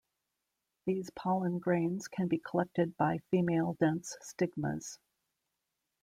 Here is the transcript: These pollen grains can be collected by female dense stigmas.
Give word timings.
These 0.87 1.11
pollen 1.11 1.59
grains 1.59 2.07
can 2.07 2.27
be 2.27 2.39
collected 2.39 2.97
by 2.97 3.19
female 3.29 3.73
dense 3.73 4.17
stigmas. 4.19 4.97